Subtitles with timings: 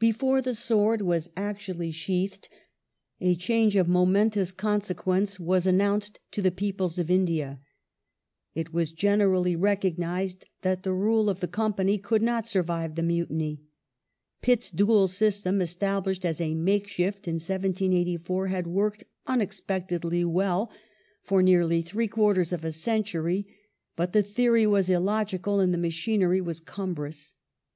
[0.00, 2.48] Before the sword was actually sheathed,
[3.20, 7.60] a change of momentous End of consequence was announced to the peoples of India.
[8.56, 12.96] It was gener J°^" ally recognized that the rule of the Company could not survive
[12.96, 13.60] the British Mutiny.
[14.42, 20.72] Pitt's dual system established as a makeshift in 1^784 [^^^^^^ had worked unexpectedly well
[21.22, 23.52] for nearly three quarters of a centm y, ferred to
[23.94, 27.34] but the theory was illogical and the machinery was cumbrous.